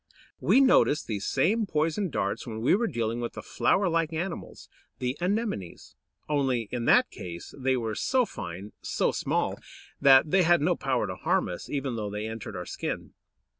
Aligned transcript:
We 0.39 0.61
noticed 0.61 1.05
these 1.05 1.27
same 1.27 1.67
poison 1.67 2.09
darts 2.09 2.47
when 2.47 2.61
we 2.61 2.73
were 2.73 2.87
dealing 2.87 3.21
with 3.21 3.33
the 3.33 3.43
flower 3.43 3.87
like 3.87 4.11
animals, 4.11 4.67
the 4.97 5.15
Anemones. 5.21 5.95
Only, 6.27 6.61
in 6.71 6.85
that 6.85 7.11
case, 7.11 7.53
they 7.55 7.77
were 7.77 7.93
so 7.93 8.25
fine, 8.25 8.71
so 8.81 9.11
small, 9.11 9.59
that 10.01 10.31
they 10.31 10.41
had 10.41 10.59
no 10.59 10.75
power 10.75 11.05
to 11.05 11.15
harm 11.17 11.47
us, 11.49 11.69
even 11.69 11.97
though 11.97 12.09
they 12.09 12.27
entered 12.27 12.55
our 12.55 12.65
skin. 12.65 13.13